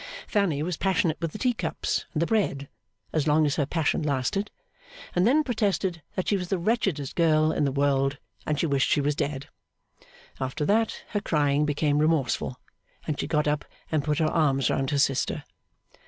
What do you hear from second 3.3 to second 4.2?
as her passion